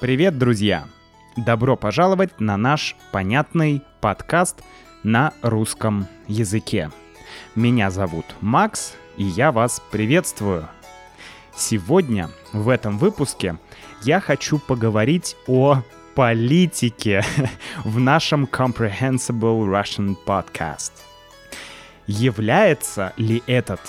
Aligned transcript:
Привет, 0.00 0.38
друзья! 0.38 0.88
Добро 1.36 1.76
пожаловать 1.76 2.40
на 2.40 2.56
наш 2.56 2.96
понятный 3.12 3.82
подкаст 4.00 4.62
на 5.02 5.34
русском 5.42 6.06
языке. 6.26 6.90
Меня 7.54 7.90
зовут 7.90 8.24
Макс, 8.40 8.94
и 9.18 9.24
я 9.24 9.52
вас 9.52 9.82
приветствую. 9.90 10.66
Сегодня 11.54 12.30
в 12.54 12.70
этом 12.70 12.96
выпуске 12.96 13.58
я 14.00 14.20
хочу 14.20 14.58
поговорить 14.58 15.36
о 15.46 15.82
политике 16.14 17.22
в 17.84 18.00
нашем 18.00 18.46
Comprehensible 18.46 19.66
Russian 19.66 20.16
Podcast. 20.24 20.92
Является 22.06 23.12
ли 23.18 23.42
этот 23.46 23.80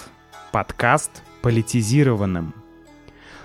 подкаст 0.51 1.23
политизированным? 1.41 2.53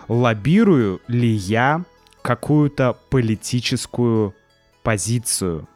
Лоббирую 0.08 1.00
ли 1.06 1.28
я 1.28 1.84
какую-то 2.26 2.98
политическую 3.08 4.34
позицию. 4.82 5.68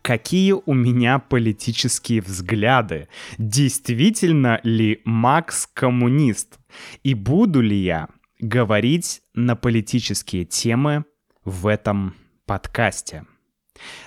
Какие 0.00 0.52
у 0.52 0.74
меня 0.74 1.18
политические 1.18 2.20
взгляды? 2.20 3.08
Действительно 3.36 4.60
ли 4.62 5.00
Макс 5.04 5.66
коммунист? 5.66 6.60
И 7.02 7.14
буду 7.14 7.62
ли 7.62 7.76
я 7.76 8.10
говорить 8.38 9.22
на 9.34 9.56
политические 9.56 10.44
темы 10.44 11.04
в 11.44 11.66
этом 11.66 12.14
подкасте? 12.46 13.26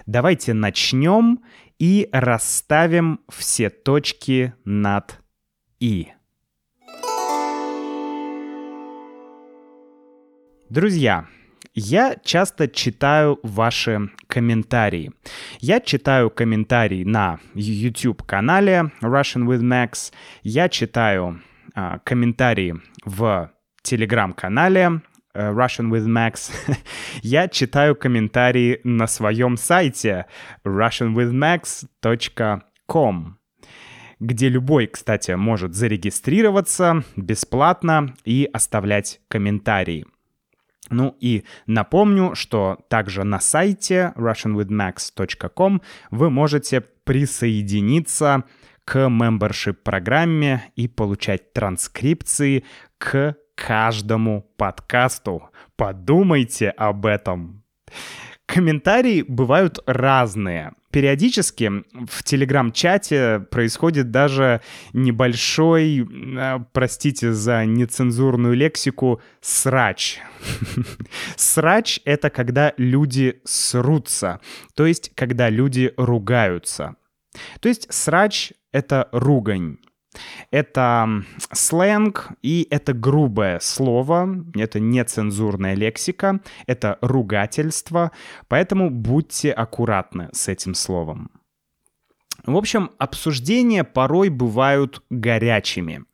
Давайте 0.05 0.53
начнем 0.53 1.41
и 1.77 2.07
расставим 2.13 3.19
все 3.27 3.69
точки 3.69 4.53
над 4.63 5.19
«и». 5.81 6.07
Друзья, 10.69 11.25
я 11.75 12.17
часто 12.25 12.67
читаю 12.67 13.39
ваши 13.41 14.09
комментарии. 14.27 15.13
Я 15.61 15.79
читаю 15.79 16.29
комментарии 16.29 17.05
на 17.05 17.39
YouTube-канале 17.53 18.91
Russian 19.01 19.45
with 19.45 19.61
Max. 19.61 20.11
Я 20.43 20.67
читаю 20.67 21.41
э, 21.73 21.99
комментарии 22.03 22.75
в 23.05 23.49
Telegram-канале 23.81 24.99
э, 25.33 25.51
Russian 25.53 25.89
with 25.89 26.05
Max. 26.05 26.51
я 27.21 27.47
читаю 27.47 27.95
комментарии 27.95 28.81
на 28.83 29.07
своем 29.07 29.55
сайте 29.55 30.25
russianwithmax.com 30.65 33.37
где 34.19 34.49
любой, 34.49 34.87
кстати, 34.87 35.31
может 35.31 35.75
зарегистрироваться 35.75 37.03
бесплатно 37.15 38.15
и 38.25 38.49
оставлять 38.51 39.21
комментарии. 39.27 40.07
Ну 40.89 41.15
и 41.19 41.43
напомню, 41.65 42.35
что 42.35 42.77
также 42.89 43.23
на 43.23 43.39
сайте 43.39 44.13
russianwithmax.com 44.15 45.81
вы 46.11 46.29
можете 46.29 46.81
присоединиться 46.81 48.43
к 48.85 48.97
membership 48.97 49.73
программе 49.73 50.71
и 50.75 50.87
получать 50.87 51.53
транскрипции 51.53 52.63
к 52.97 53.35
каждому 53.55 54.49
подкасту. 54.55 55.49
Подумайте 55.75 56.69
об 56.69 57.05
этом. 57.05 57.63
Комментарии 58.45 59.25
бывают 59.27 59.79
разные. 59.85 60.73
Периодически 60.97 61.83
в 62.07 62.23
телеграм-чате 62.23 63.45
происходит 63.51 64.09
даже 64.09 64.61
небольшой, 64.93 65.99
э, 65.99 66.59
простите 66.73 67.33
за 67.33 67.65
нецензурную 67.65 68.55
лексику, 68.55 69.21
срач. 69.39 70.17
Срач— 71.35 71.99
это 72.05 72.31
когда 72.31 72.73
люди 72.77 73.41
срутся, 73.45 74.39
то 74.73 74.87
есть 74.87 75.11
когда 75.13 75.51
люди 75.51 75.93
ругаются. 75.97 76.95
То 77.59 77.69
есть 77.69 77.93
срач— 77.93 78.53
это 78.71 79.07
ругань. 79.11 79.77
Это 80.51 81.23
сленг, 81.51 82.29
и 82.41 82.67
это 82.69 82.93
грубое 82.93 83.59
слово, 83.59 84.43
это 84.55 84.79
нецензурная 84.79 85.75
лексика, 85.75 86.39
это 86.65 86.97
ругательство, 87.01 88.11
поэтому 88.47 88.89
будьте 88.89 89.51
аккуратны 89.51 90.29
с 90.31 90.47
этим 90.47 90.73
словом. 90.73 91.31
В 92.45 92.55
общем, 92.55 92.91
обсуждения 92.97 93.83
порой 93.83 94.29
бывают 94.29 95.03
горячими. 95.09 96.05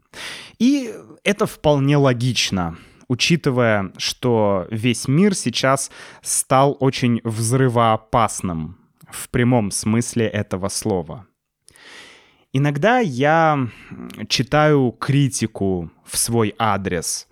И 0.60 0.94
это 1.24 1.46
вполне 1.46 1.98
логично, 1.98 2.78
учитывая, 3.08 3.92
что 3.98 4.68
весь 4.72 5.08
мир 5.08 5.36
сейчас 5.36 5.92
стал 6.22 6.78
очень 6.80 7.22
взрывоопасным 7.24 8.78
в 9.12 9.30
прямом 9.30 9.72
смысле 9.72 10.28
этого 10.28 10.70
слова. 10.70 11.28
Иногда 12.54 13.00
я 13.00 13.68
читаю 14.30 14.92
критику 14.92 15.92
в 16.06 16.18
свой 16.18 16.54
адрес. 16.60 17.28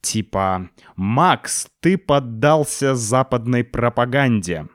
Типа 0.00 0.70
«Макс, 0.94 1.66
ты 1.80 1.98
поддался 1.98 2.94
западной 2.94 3.64
пропаганде». 3.64 4.68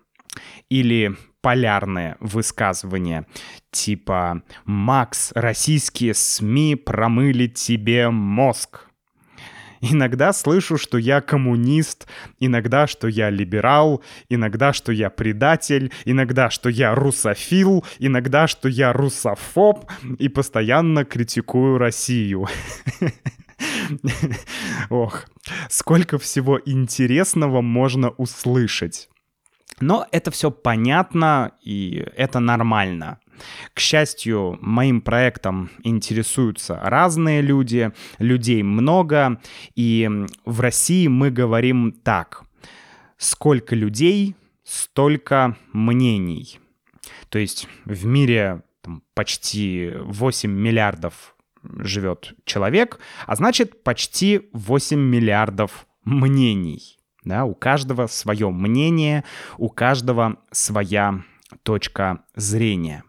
Или 0.70 1.16
полярное 1.42 2.18
высказывание 2.20 3.26
типа 3.72 4.42
«Макс, 4.66 5.32
российские 5.36 6.14
СМИ 6.14 6.76
промыли 6.76 7.48
тебе 7.48 8.10
мозг». 8.10 8.87
Иногда 9.82 10.34
слышу, 10.34 10.78
что 10.78 10.98
я 10.98 11.22
коммунист, 11.22 12.08
иногда, 12.40 12.88
что 12.88 13.08
я 13.08 13.30
либерал, 13.30 14.04
иногда, 14.30 14.74
что 14.74 14.92
я 14.92 15.10
предатель, 15.10 15.92
иногда, 16.06 16.50
что 16.50 16.70
я 16.70 16.96
русофил, 16.96 17.86
иногда, 18.00 18.48
что 18.48 18.68
я 18.68 18.94
русофоб 18.94 19.90
и 20.20 20.30
постоянно 20.30 21.06
критикую 21.06 21.78
Россию. 21.78 22.48
Ох, 24.90 25.26
сколько 25.70 26.18
всего 26.18 26.60
интересного 26.66 27.62
можно 27.62 28.10
услышать. 28.10 29.10
Но 29.80 30.08
это 30.12 30.32
все 30.32 30.50
понятно 30.50 31.52
и 31.62 32.04
это 32.16 32.40
нормально. 32.40 33.20
К 33.74 33.80
счастью, 33.80 34.58
моим 34.62 35.02
проектом 35.02 35.70
интересуются 35.84 36.80
разные 36.84 37.42
люди, 37.42 37.92
людей 38.20 38.64
много, 38.64 39.42
и 39.76 40.10
в 40.46 40.60
России 40.62 41.08
мы 41.08 41.32
говорим 41.32 41.92
так. 41.92 42.44
Сколько 43.18 43.76
людей, 43.76 44.36
столько 44.64 45.56
мнений. 45.74 46.60
То 47.30 47.40
есть 47.40 47.68
в 47.86 48.06
мире 48.06 48.64
там, 48.82 49.02
почти 49.14 49.92
8 49.96 50.52
миллиардов 50.52 51.36
живет 51.64 52.36
человек, 52.46 53.00
а 53.26 53.36
значит 53.36 53.84
почти 53.84 54.50
8 54.54 55.00
миллиардов 55.00 55.88
мнений. 56.04 56.98
Да, 57.24 57.44
у 57.44 57.56
каждого 57.56 58.08
свое 58.08 58.50
мнение, 58.50 59.26
у 59.58 59.70
каждого 59.70 60.38
своя 60.52 61.24
точка 61.64 62.24
зрения. 62.36 63.04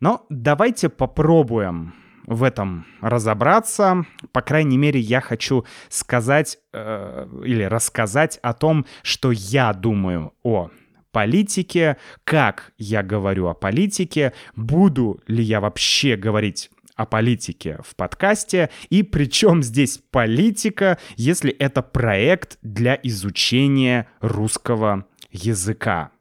Но 0.00 0.26
давайте 0.28 0.88
попробуем 0.88 1.94
в 2.26 2.42
этом 2.42 2.86
разобраться. 3.00 4.04
По 4.32 4.42
крайней 4.42 4.78
мере, 4.78 5.00
я 5.00 5.20
хочу 5.20 5.64
сказать 5.88 6.58
э, 6.72 7.26
или 7.44 7.64
рассказать 7.64 8.38
о 8.42 8.52
том, 8.52 8.86
что 9.02 9.32
я 9.32 9.72
думаю 9.72 10.32
о 10.42 10.70
политике, 11.10 11.98
как 12.24 12.72
я 12.78 13.02
говорю 13.02 13.48
о 13.48 13.54
политике, 13.54 14.32
буду 14.56 15.20
ли 15.26 15.42
я 15.42 15.60
вообще 15.60 16.16
говорить 16.16 16.70
о 16.94 17.06
политике 17.06 17.78
в 17.84 17.96
подкасте, 17.96 18.70
и 18.90 19.02
причем 19.02 19.62
здесь 19.62 19.98
политика, 20.10 20.98
если 21.16 21.50
это 21.50 21.82
проект 21.82 22.58
для 22.62 22.98
изучения 23.02 24.08
русского 24.20 25.06
языка. 25.30 26.12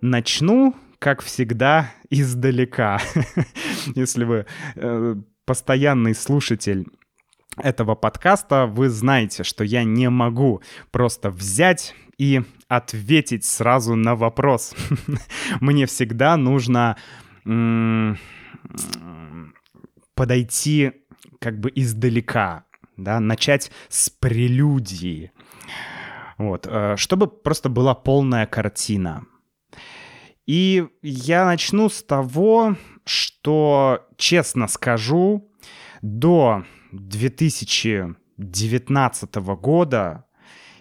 Начну, 0.00 0.74
как 0.98 1.22
всегда, 1.22 1.92
издалека. 2.10 3.00
Если 3.94 4.24
вы 4.24 4.46
э, 4.74 5.16
постоянный 5.44 6.14
слушатель 6.14 6.86
этого 7.56 7.94
подкаста, 7.94 8.66
вы 8.66 8.88
знаете, 8.88 9.42
что 9.42 9.64
я 9.64 9.84
не 9.84 10.10
могу 10.10 10.62
просто 10.90 11.30
взять 11.30 11.94
и 12.18 12.42
ответить 12.68 13.44
сразу 13.44 13.94
на 13.94 14.14
вопрос. 14.14 14.74
Мне 15.60 15.86
всегда 15.86 16.36
нужно 16.36 16.96
подойти 20.14 20.92
как 21.38 21.60
бы 21.60 21.70
издалека, 21.74 22.64
да, 22.96 23.20
начать 23.20 23.70
с 23.88 24.10
прелюдии. 24.10 25.30
Вот, 26.38 26.66
э, 26.68 26.96
чтобы 26.96 27.28
просто 27.28 27.68
была 27.68 27.94
полная 27.94 28.46
картина. 28.46 29.24
И 30.46 30.86
я 31.02 31.44
начну 31.44 31.88
с 31.88 32.02
того, 32.02 32.76
что, 33.04 34.06
честно 34.16 34.66
скажу, 34.68 35.50
до 36.02 36.64
2019 36.92 39.34
года 39.34 40.24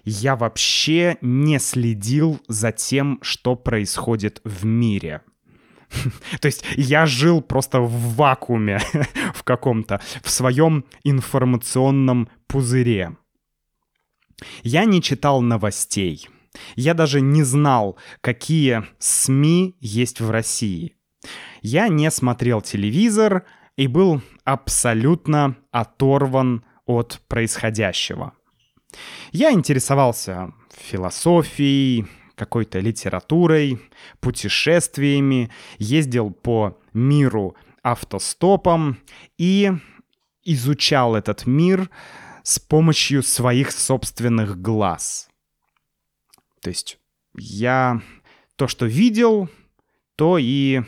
я 0.04 0.36
вообще 0.36 1.18
не 1.22 1.58
следил 1.60 2.40
за 2.48 2.72
тем, 2.72 3.18
что 3.24 3.56
происходит 3.56 4.40
в 4.44 4.64
мире. 4.66 5.24
То 6.42 6.48
есть 6.48 6.64
я 6.76 7.08
жил 7.08 7.42
просто 7.42 7.82
в 7.82 8.16
вакууме 8.16 8.80
в 9.34 9.42
каком-то, 9.44 10.00
в 10.24 10.30
своем 10.30 10.86
информационном 11.04 12.30
пузыре. 12.48 13.18
Я 14.64 14.86
не 14.86 15.02
читал 15.02 15.42
новостей. 15.42 16.30
Я 16.76 16.94
даже 16.94 17.22
не 17.22 17.44
знал, 17.44 17.98
какие 18.22 18.84
СМИ 19.00 19.76
есть 19.80 20.22
в 20.22 20.30
России. 20.30 20.96
Я 21.62 21.88
не 21.88 22.10
смотрел 22.12 22.62
телевизор 22.62 23.46
и 23.76 23.88
был 23.88 24.22
абсолютно 24.44 25.58
оторван 25.72 26.64
от 26.86 27.22
происходящего. 27.28 28.34
Я 29.32 29.52
интересовался 29.52 30.54
философией, 30.78 32.06
какой-то 32.36 32.80
литературой, 32.80 33.80
путешествиями, 34.20 35.50
ездил 35.78 36.32
по 36.32 36.78
миру 36.94 37.56
автостопом 37.82 38.98
и 39.38 39.72
изучал 40.44 41.16
этот 41.16 41.46
мир 41.46 41.90
с 42.44 42.60
помощью 42.60 43.24
своих 43.24 43.72
собственных 43.72 44.62
глаз. 44.62 45.30
То 46.66 46.70
есть 46.70 46.98
я 47.38 48.02
то, 48.56 48.68
что 48.68 48.88
видел, 48.88 49.50
то 50.16 50.40
и 50.40 50.82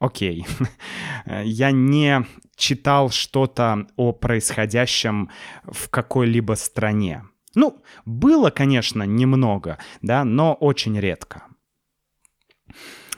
окей. 0.00 0.44
я 1.44 1.70
не 1.70 2.26
читал 2.56 3.10
что-то 3.10 3.86
о 3.94 4.10
происходящем 4.10 5.30
в 5.62 5.90
какой-либо 5.90 6.54
стране. 6.54 7.22
Ну, 7.54 7.80
было, 8.04 8.50
конечно, 8.50 9.04
немного, 9.04 9.78
да, 10.02 10.24
но 10.24 10.54
очень 10.54 10.98
редко. 10.98 11.44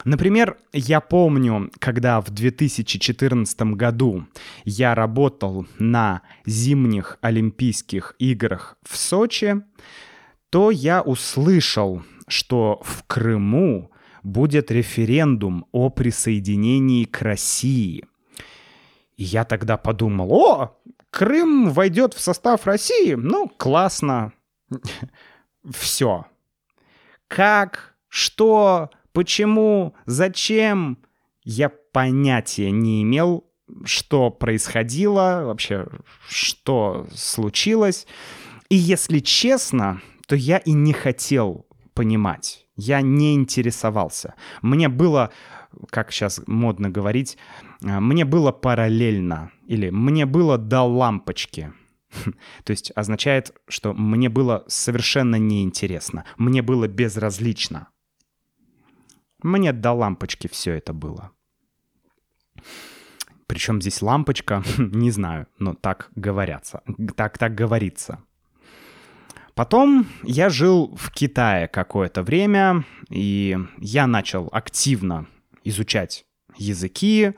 Например, 0.05 0.59
я 0.75 1.01
помню, 1.01 1.71
когда 1.79 2.21
в 2.21 2.29
2014 2.29 3.63
году 3.63 4.27
я 4.67 4.95
работал 4.95 5.67
на 5.79 6.21
зимних 6.45 7.17
Олимпийских 7.23 8.15
играх 8.19 8.77
в 8.87 8.95
Сочи, 8.99 9.63
то 10.53 10.71
я 10.71 11.01
услышал, 11.01 12.03
что 12.29 12.79
в 12.85 13.05
Крыму 13.07 13.91
будет 14.23 14.71
референдум 14.71 15.65
о 15.73 15.89
присоединении 15.89 17.05
к 17.05 17.23
России. 17.23 18.05
И 19.17 19.25
я 19.25 19.47
тогда 19.47 19.79
подумал, 19.79 20.31
о, 20.31 20.79
Крым 21.09 21.71
войдет 21.71 22.13
в 22.13 22.21
состав 22.21 22.67
России? 22.67 23.15
Ну, 23.15 23.49
классно. 23.49 24.35
Все. 25.71 26.27
Как? 27.29 27.95
Что? 28.09 28.91
Почему? 29.13 29.95
Зачем? 30.05 30.99
Я 31.45 31.71
понятия 31.71 32.71
не 32.71 33.03
имел, 33.03 33.47
что 33.85 34.29
происходило, 34.29 35.45
вообще, 35.47 35.87
что 36.29 37.07
случилось. 37.15 38.07
И 38.69 38.77
если 38.77 39.21
честно, 39.21 40.03
то 40.33 40.37
я 40.37 40.57
и 40.57 40.73
не 40.73 40.95
хотел 40.95 41.67
понимать. 41.93 42.67
Я 42.75 43.03
не 43.03 43.35
интересовался. 43.35 44.35
Мне 44.63 44.89
было, 44.89 45.31
как 45.91 46.11
сейчас 46.11 46.41
модно 46.47 46.89
говорить, 46.89 47.37
а, 47.85 48.01
мне 48.01 48.25
было 48.25 48.51
параллельно 48.51 49.51
или 49.67 49.91
мне 49.91 50.25
было 50.25 50.57
до 50.57 50.85
лампочки. 50.85 51.75
То 52.65 52.71
есть 52.71 52.93
означает, 52.97 53.55
что 53.69 53.93
мне 53.93 54.31
было 54.31 54.65
совершенно 54.69 55.37
неинтересно, 55.37 56.25
мне 56.39 56.63
было 56.63 56.89
безразлично. 56.89 57.89
Мне 59.43 59.75
до 59.75 59.93
лампочки 59.93 60.49
все 60.49 60.73
это 60.73 60.95
было. 60.95 61.33
Причем 63.47 63.83
здесь 63.83 64.01
лампочка, 64.01 64.65
не 64.79 65.11
знаю, 65.11 65.47
но 65.59 65.75
так 65.75 66.11
говорятся, 66.17 66.81
так 67.17 67.37
так 67.37 67.55
говорится. 67.55 68.25
Потом 69.55 70.07
я 70.23 70.49
жил 70.49 70.95
в 70.97 71.11
Китае 71.11 71.69
какое-то 71.69 72.23
время, 72.23 72.85
и 73.11 73.59
я 73.79 74.07
начал 74.07 74.49
активно 74.51 75.27
изучать 75.63 76.25
языки. 76.57 77.33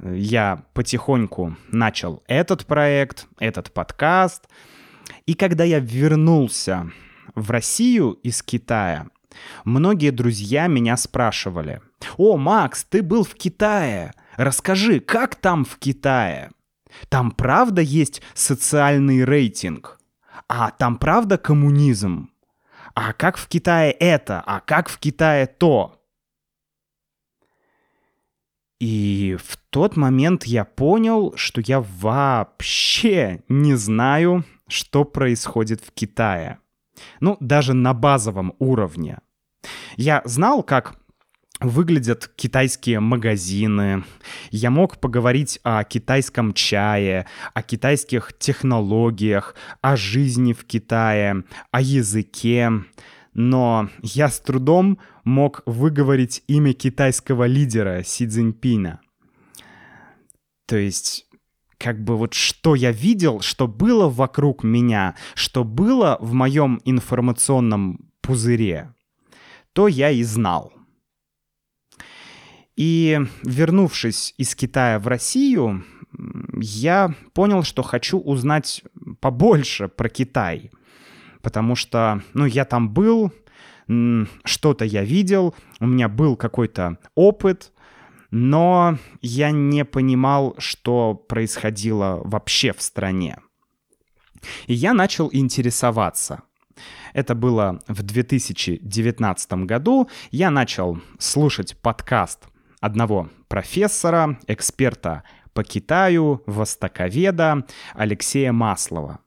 Я 0.00 0.64
потихоньку 0.72 1.56
начал 1.72 2.22
этот 2.28 2.66
проект, 2.66 3.26
этот 3.40 3.72
подкаст. 3.72 4.48
И 5.26 5.34
когда 5.34 5.64
я 5.64 5.80
вернулся 5.80 6.90
в 7.34 7.50
Россию 7.50 8.12
из 8.22 8.42
Китая, 8.42 9.08
многие 9.64 10.10
друзья 10.10 10.68
меня 10.68 10.96
спрашивали, 10.96 11.80
«О, 12.16 12.36
Макс, 12.36 12.84
ты 12.84 13.02
был 13.02 13.24
в 13.24 13.34
Китае, 13.34 14.12
расскажи, 14.36 15.00
как 15.00 15.34
там 15.34 15.64
в 15.64 15.76
Китае? 15.78 16.50
Там 17.08 17.32
правда 17.32 17.82
есть 17.82 18.22
социальный 18.34 19.24
рейтинг? 19.24 19.97
А 20.48 20.70
там 20.70 20.96
правда 20.96 21.38
коммунизм? 21.38 22.30
А 22.94 23.12
как 23.12 23.36
в 23.36 23.46
Китае 23.48 23.92
это? 23.92 24.42
А 24.46 24.60
как 24.60 24.88
в 24.88 24.98
Китае 24.98 25.46
то?» 25.46 25.94
И 28.80 29.36
в 29.42 29.56
тот 29.70 29.96
момент 29.96 30.44
я 30.44 30.64
понял, 30.64 31.34
что 31.36 31.60
я 31.60 31.80
вообще 31.80 33.42
не 33.48 33.74
знаю, 33.74 34.44
что 34.68 35.04
происходит 35.04 35.80
в 35.80 35.92
Китае. 35.92 36.58
Ну, 37.20 37.36
даже 37.40 37.74
на 37.74 37.92
базовом 37.92 38.54
уровне. 38.58 39.18
Я 39.96 40.22
знал, 40.24 40.62
как 40.62 40.97
выглядят 41.60 42.30
китайские 42.36 43.00
магазины. 43.00 44.04
Я 44.50 44.70
мог 44.70 44.98
поговорить 44.98 45.60
о 45.62 45.82
китайском 45.84 46.52
чае, 46.54 47.26
о 47.54 47.62
китайских 47.62 48.32
технологиях, 48.38 49.54
о 49.80 49.96
жизни 49.96 50.52
в 50.52 50.64
Китае, 50.64 51.44
о 51.70 51.80
языке 51.80 52.70
но 53.40 53.88
я 54.02 54.30
с 54.30 54.40
трудом 54.40 54.98
мог 55.22 55.62
выговорить 55.64 56.42
имя 56.48 56.72
китайского 56.72 57.44
лидера 57.44 58.02
Си 58.02 58.26
Цзиньпина. 58.26 59.00
То 60.66 60.76
есть, 60.76 61.26
как 61.78 62.02
бы 62.02 62.16
вот 62.16 62.34
что 62.34 62.74
я 62.74 62.90
видел, 62.90 63.40
что 63.40 63.68
было 63.68 64.08
вокруг 64.08 64.64
меня, 64.64 65.14
что 65.34 65.62
было 65.62 66.18
в 66.20 66.32
моем 66.32 66.80
информационном 66.84 68.10
пузыре, 68.22 68.92
то 69.72 69.86
я 69.86 70.10
и 70.10 70.24
знал. 70.24 70.72
И 72.78 73.20
вернувшись 73.42 74.34
из 74.38 74.54
Китая 74.54 74.98
в 74.98 75.08
Россию, 75.08 75.84
я 76.54 77.14
понял, 77.34 77.62
что 77.62 77.82
хочу 77.82 78.18
узнать 78.18 78.82
побольше 79.20 79.88
про 79.88 80.08
Китай— 80.08 80.70
потому 81.42 81.76
что, 81.76 82.22
ну, 82.34 82.46
я 82.46 82.64
там 82.64 82.90
был, 82.90 83.32
что-то 84.44 84.84
я 84.84 85.04
видел, 85.04 85.54
у 85.80 85.86
меня 85.86 86.08
был 86.08 86.36
какой-то 86.36 86.98
опыт, 87.14 87.72
но 88.30 88.98
я 89.22 89.50
не 89.50 89.84
понимал, 89.84 90.54
что 90.58 91.14
происходило 91.14 92.20
вообще 92.24 92.72
в 92.72 92.82
стране. 92.82 93.38
И 94.66 94.74
я 94.74 94.92
начал 94.92 95.30
интересоваться. 95.32 96.42
Это 97.14 97.34
было 97.34 97.80
в 97.88 98.02
2019 98.02 99.52
году. 99.64 100.08
Я 100.30 100.50
начал 100.50 101.00
слушать 101.18 101.76
подкаст 101.80 102.46
одного 102.80 103.28
профессора, 103.48 104.38
эксперта 104.46 105.24
по 105.52 105.64
Китаю, 105.64 106.42
востоковеда 106.46 107.64
Алексея 107.94 108.52
Маслова. 108.52 109.20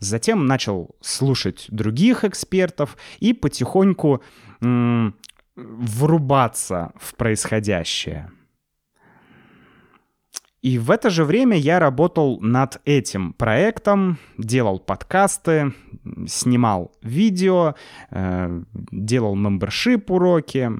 Затем 0.00 0.46
начал 0.46 0.96
слушать 1.00 1.66
других 1.68 2.24
экспертов 2.24 2.96
и 3.20 3.32
потихоньку 3.32 4.22
м- 4.60 5.14
врубаться 5.56 6.92
в 6.96 7.14
происходящее. 7.14 8.30
И 10.62 10.78
в 10.78 10.90
это 10.90 11.10
же 11.10 11.24
время 11.24 11.58
я 11.58 11.78
работал 11.78 12.40
над 12.40 12.80
этим 12.86 13.34
проектом, 13.34 14.18
делал 14.38 14.78
подкасты, 14.78 15.74
снимал 16.26 16.92
видео, 17.02 17.74
э, 18.10 18.62
делал 18.90 19.36
мембершип 19.36 20.10
уроки. 20.10 20.72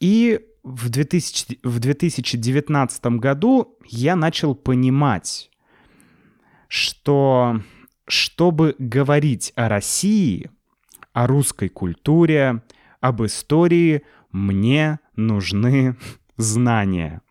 И 0.00 0.40
в, 0.62 0.88
2000, 0.88 1.60
в 1.62 1.78
2019 1.78 3.06
году 3.06 3.78
я 3.86 4.16
начал 4.16 4.54
понимать, 4.54 5.50
что 6.68 7.62
чтобы 8.06 8.74
говорить 8.78 9.52
о 9.56 9.68
России, 9.68 10.50
о 11.12 11.26
русской 11.26 11.68
культуре, 11.68 12.62
об 13.00 13.22
истории, 13.24 14.02
мне 14.30 15.00
нужны 15.16 15.96
знания. 16.36 17.22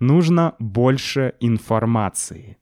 Нужно 0.00 0.54
больше 0.58 1.34
информации. 1.40 2.58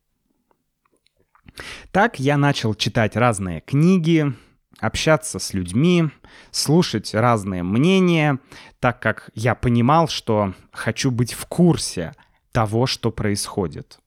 Так 1.91 2.21
я 2.21 2.37
начал 2.37 2.75
читать 2.75 3.17
разные 3.17 3.61
книги, 3.63 4.35
общаться 4.78 5.38
с 5.38 5.54
людьми, 5.54 6.11
слушать 6.50 7.14
разные 7.14 7.62
мнения, 7.62 8.38
так 8.80 9.00
как 9.00 9.30
я 9.35 9.54
понимал, 9.54 10.09
что 10.09 10.54
хочу 10.73 11.11
быть 11.11 11.33
в 11.33 11.47
курсе 11.47 12.12
того, 12.52 12.87
что 12.87 13.11
происходит. 13.11 13.99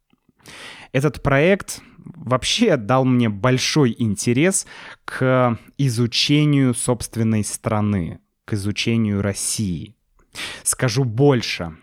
Этот 0.92 1.22
проект 1.22 1.82
вообще 1.98 2.78
дал 2.78 3.06
мне 3.06 3.30
большой 3.30 3.96
интерес 3.98 4.66
к 5.06 5.58
изучению 5.78 6.74
собственной 6.74 7.44
страны, 7.44 8.20
к 8.46 8.54
изучению 8.54 9.22
России. 9.22 9.96
Скажу 10.64 11.04
больше. 11.04 11.78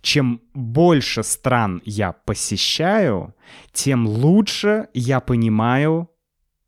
Чем 0.00 0.42
больше 0.52 1.22
стран 1.22 1.80
я 1.84 2.12
посещаю, 2.12 3.34
тем 3.72 4.06
лучше 4.06 4.88
я 4.92 5.20
понимаю 5.20 6.10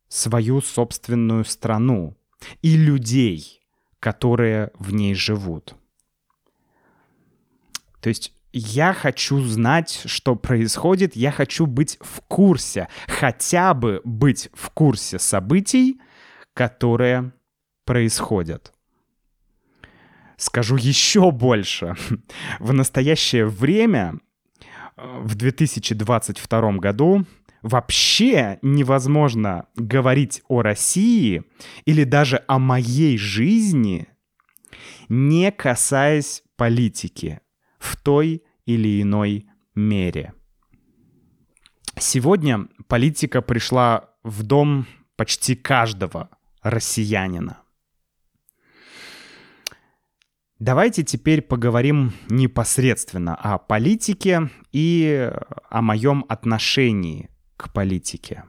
свою 0.07 0.61
собственную 0.61 1.45
страну 1.45 2.17
и 2.61 2.77
людей, 2.77 3.61
которые 3.99 4.71
в 4.77 4.93
ней 4.93 5.13
живут. 5.13 5.75
То 8.01 8.09
есть 8.09 8.33
я 8.53 8.93
хочу 8.93 9.39
знать, 9.41 10.03
что 10.05 10.35
происходит, 10.35 11.15
я 11.15 11.31
хочу 11.31 11.65
быть 11.65 11.97
в 12.01 12.21
курсе, 12.21 12.87
хотя 13.07 13.73
бы 13.73 14.01
быть 14.03 14.49
в 14.53 14.69
курсе 14.69 15.19
событий, 15.19 15.99
которые 16.53 17.33
происходят. 17.85 18.73
Скажу 20.37 20.75
еще 20.75 21.31
больше. 21.31 21.95
В 22.59 22.73
настоящее 22.73 23.47
время, 23.47 24.19
в 24.95 25.35
2022 25.35 26.71
году, 26.73 27.25
вообще 27.67 28.59
невозможно 28.61 29.67
говорить 29.75 30.41
о 30.47 30.61
России 30.61 31.43
или 31.85 32.05
даже 32.05 32.43
о 32.47 32.59
моей 32.59 33.17
жизни, 33.17 34.07
не 35.09 35.51
касаясь 35.51 36.43
политики 36.55 37.41
в 37.77 37.97
той 37.97 38.43
или 38.65 39.01
иной 39.01 39.47
мере. 39.75 40.33
Сегодня 41.99 42.67
политика 42.87 43.41
пришла 43.41 44.11
в 44.23 44.43
дом 44.43 44.85
почти 45.15 45.55
каждого 45.55 46.29
россиянина. 46.61 47.61
Давайте 50.59 51.03
теперь 51.03 51.41
поговорим 51.41 52.13
непосредственно 52.29 53.35
о 53.35 53.57
политике 53.57 54.49
и 54.71 55.31
о 55.69 55.81
моем 55.81 56.25
отношении 56.29 57.29
к 57.57 57.73
политике. 57.73 58.43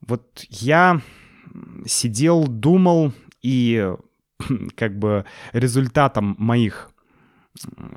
Вот 0.00 0.44
я 0.48 1.00
сидел, 1.86 2.46
думал, 2.46 3.12
и 3.42 3.92
как 4.76 4.98
бы 4.98 5.24
результатом 5.52 6.36
моих 6.38 6.90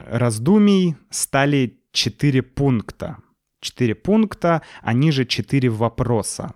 раздумий 0.07 0.95
стали 1.09 1.81
четыре 1.91 2.41
пункта. 2.41 3.17
Четыре 3.59 3.93
пункта, 3.93 4.61
они 4.81 5.11
же 5.11 5.25
четыре 5.25 5.69
вопроса, 5.69 6.53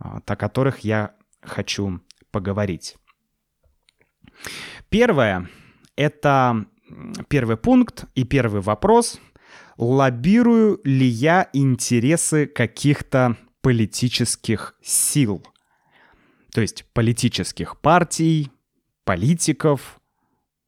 а, 0.00 0.20
о 0.26 0.36
которых 0.36 0.80
я 0.80 1.14
хочу 1.40 2.00
поговорить. 2.32 2.96
Первое— 4.88 5.48
это 5.96 6.66
первый 7.28 7.56
пункт 7.56 8.06
и 8.16 8.24
первый 8.24 8.60
вопрос— 8.60 9.20
лоббирую 9.76 10.80
ли 10.84 11.06
я 11.06 11.48
интересы 11.52 12.46
каких-то 12.46 13.36
политических 13.60 14.76
сил, 14.82 15.42
то 16.52 16.60
есть 16.60 16.84
политических 16.92 17.80
партий, 17.80 18.50
политиков, 19.04 20.00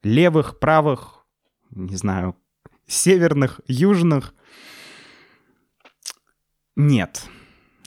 левых, 0.02 0.58
правых, 0.58 1.26
не 1.70 1.96
знаю, 1.96 2.36
северных, 2.86 3.60
южных. 3.66 4.34
Нет, 6.74 7.24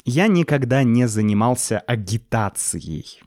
я 0.05 0.27
никогда 0.27 0.83
не 0.83 1.07
занимался 1.07 1.79
агитацией 1.79 3.21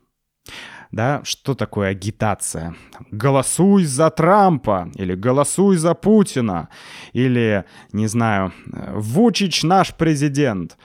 да, 0.92 1.22
что 1.24 1.54
такое 1.54 1.88
агитация? 1.88 2.74
Голосуй 3.10 3.84
за 3.84 4.10
Трампа, 4.10 4.90
или 4.94 5.14
голосуй 5.14 5.76
за 5.76 5.94
Путина, 5.94 6.68
или, 7.14 7.64
не 7.92 8.06
знаю, 8.06 8.52
Вучич 8.66 9.62
наш 9.62 9.94
президент. 9.94 10.76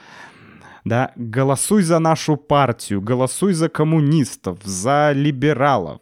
Да, 0.85 1.11
голосуй 1.17 1.83
за 1.83 1.99
нашу 1.99 2.37
партию, 2.37 3.01
голосуй 3.01 3.51
за 3.53 3.67
коммунистов, 3.67 4.59
за 4.63 5.11
либералов. 5.13 5.99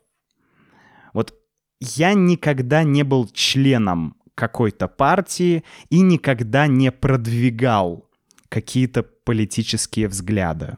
Вот 1.12 1.33
я 1.79 2.13
никогда 2.13 2.83
не 2.83 3.01
был 3.03 3.27
членом 3.33 4.15
какой-то 4.35 4.88
партии 4.88 5.63
и 5.89 6.01
никогда 6.01 6.67
не 6.67 6.91
продвигал 6.91 8.07
какие-то 8.50 9.01
политические 9.01 10.07
взгляды. 10.07 10.77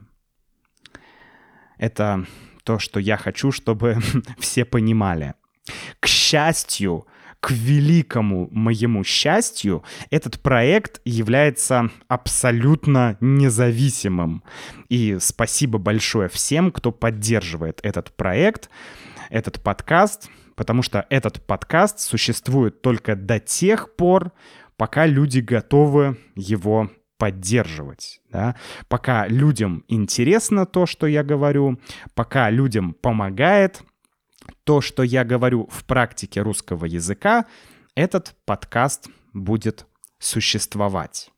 Это 1.78 2.26
то, 2.68 2.80
что 2.80 3.00
я 3.00 3.16
хочу, 3.16 3.54
чтобы 3.54 3.98
все 4.40 4.66
понимали. 4.66 5.36
К 6.02 6.08
счастью, 6.08 7.08
к 7.40 7.52
великому 7.52 8.50
моему 8.52 9.06
счастью, 9.06 9.86
этот 10.10 10.42
проект 10.42 11.00
является 11.06 11.90
абсолютно 12.10 13.18
независимым. 13.22 14.44
И 14.90 15.18
спасибо 15.22 15.80
большое 15.80 16.28
всем, 16.28 16.74
кто 16.74 16.92
поддерживает 16.92 17.80
этот 17.84 18.12
проект, 18.18 18.70
этот 19.30 19.64
подкаст, 19.64 20.30
потому 20.56 20.82
что 20.82 21.06
этот 21.10 21.42
подкаст 21.46 22.00
существует 22.00 22.82
только 22.82 23.16
до 23.16 23.40
тех 23.40 23.96
пор, 23.96 24.34
пока 24.76 25.06
люди 25.06 25.40
готовы 25.40 26.18
его 26.36 26.90
поддерживать. 27.18 28.22
Да? 28.32 28.56
Пока 28.88 29.28
людям 29.28 29.84
интересно 29.88 30.66
то, 30.66 30.86
что 30.86 31.08
я 31.08 31.24
говорю, 31.24 31.80
пока 32.14 32.50
людям 32.50 32.94
помогает 32.94 33.82
то, 34.64 34.82
что 34.82 35.04
я 35.04 35.24
говорю 35.24 35.68
в 35.72 35.86
практике 35.86 36.42
русского 36.42 36.86
языка, 36.86 37.46
этот 37.96 38.36
подкаст 38.46 39.10
будет 39.34 39.88
существовать. 40.20 41.32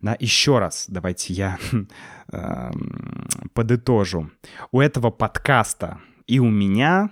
Да, 0.00 0.16
еще 0.20 0.58
раз, 0.58 0.86
давайте 0.88 1.34
я 1.34 1.58
э, 2.32 2.70
подытожу. 3.54 4.30
У 4.70 4.80
этого 4.80 5.10
подкаста 5.10 6.00
и 6.26 6.38
у 6.38 6.50
меня 6.50 7.10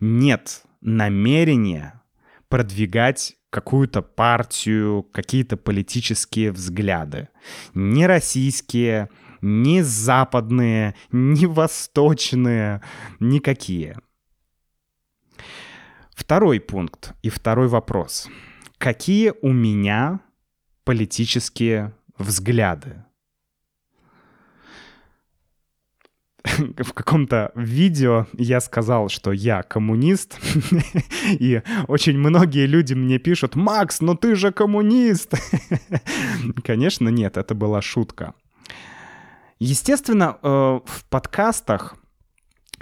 нет 0.00 0.62
намерения 0.80 2.02
продвигать 2.48 3.36
какую-то 3.56 4.02
партию, 4.02 5.02
какие-то 5.02 5.56
политические 5.56 6.52
взгляды. 6.52 7.30
Не 7.72 8.06
российские, 8.06 9.08
не 9.40 9.80
западные, 9.80 10.94
не 11.10 11.46
восточные, 11.46 12.82
никакие. 13.18 13.96
Второй 16.14 16.60
пункт 16.60 17.14
и 17.22 17.30
второй 17.30 17.68
вопрос. 17.68 18.28
Какие 18.76 19.32
у 19.40 19.52
меня 19.54 20.20
политические 20.84 21.94
взгляды? 22.18 23.05
в 26.78 26.92
каком-то 26.92 27.50
видео 27.54 28.26
я 28.34 28.60
сказал, 28.60 29.08
что 29.08 29.32
я 29.32 29.62
коммунист, 29.62 30.38
и 31.30 31.62
очень 31.88 32.18
многие 32.18 32.66
люди 32.66 32.94
мне 32.94 33.18
пишут, 33.18 33.56
«Макс, 33.56 34.00
ну 34.00 34.14
ты 34.14 34.34
же 34.34 34.52
коммунист!» 34.52 35.34
Конечно, 36.64 37.08
нет, 37.08 37.36
это 37.36 37.54
была 37.54 37.82
шутка. 37.82 38.34
Естественно, 39.58 40.38
э, 40.42 40.48
в 40.84 41.04
подкастах 41.08 41.96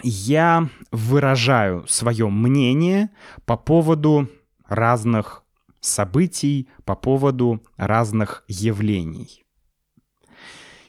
я 0.03 0.69
выражаю 0.91 1.87
свое 1.87 2.29
мнение 2.29 3.11
по 3.47 3.57
поводу 3.57 4.29
разных 4.67 5.45
событий, 5.81 6.69
по 6.85 6.97
поводу 6.97 7.63
разных 7.77 8.45
явлений 8.49 9.44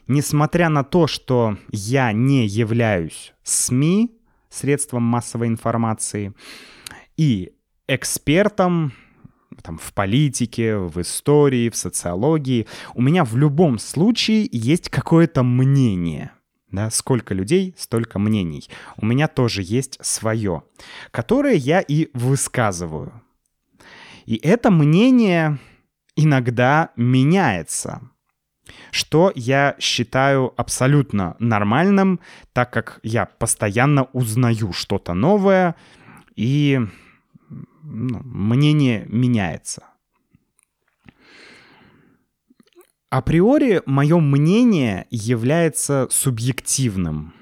несмотря 0.06 0.68
на 0.68 0.84
то, 0.84 1.06
что 1.06 1.56
я 1.70 2.12
не 2.12 2.46
являюсь 2.46 3.34
СМИ, 3.42 4.16
средством 4.48 5.02
массовой 5.02 5.48
информации, 5.48 6.32
и 7.16 7.52
экспертом 7.88 8.92
там, 9.62 9.78
в 9.78 9.92
политике, 9.94 10.76
в 10.76 11.00
истории, 11.00 11.70
в 11.70 11.76
социологии, 11.76 12.66
у 12.94 13.02
меня 13.02 13.24
в 13.24 13.36
любом 13.36 13.78
случае 13.78 14.48
есть 14.52 14.88
какое-то 14.88 15.42
мнение. 15.42 16.32
Да, 16.70 16.90
сколько 16.90 17.32
людей, 17.32 17.74
столько 17.78 18.18
мнений. 18.18 18.68
У 18.96 19.06
меня 19.06 19.28
тоже 19.28 19.62
есть 19.62 19.98
свое, 20.02 20.64
которое 21.10 21.54
я 21.54 21.80
и 21.80 22.10
высказываю. 22.12 23.22
И 24.26 24.36
это 24.42 24.70
мнение 24.70 25.58
иногда 26.16 26.90
меняется. 26.96 28.10
Что 28.90 29.32
я 29.34 29.76
считаю 29.78 30.52
абсолютно 30.56 31.36
нормальным, 31.38 32.20
так 32.52 32.72
как 32.72 33.00
я 33.02 33.26
постоянно 33.26 34.04
узнаю 34.12 34.72
что-то 34.72 35.14
новое, 35.14 35.74
и 36.34 36.80
ну, 37.82 38.20
мнение 38.24 39.06
меняется. 39.08 39.84
Априори 43.08 43.82
мое 43.86 44.18
мнение 44.18 45.06
является 45.10 46.08
субъективным, 46.10 47.32